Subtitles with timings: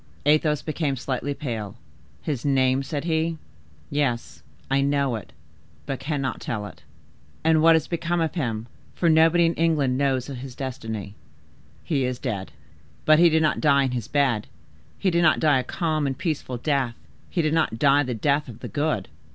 [0.25, 1.75] Athos became slightly pale.
[2.23, 3.37] "His name?" said he,
[3.91, 5.31] "yes, I know it,
[5.85, 6.81] but cannot tell it."
[7.43, 11.13] "And what is become of him, for nobody in England knows his destiny?"
[11.83, 12.51] "He is dead."
[13.05, 14.47] "But he did not die in his bed;
[14.97, 16.95] he did not die a calm and peaceful death;
[17.29, 19.07] he did not die the death of the good?"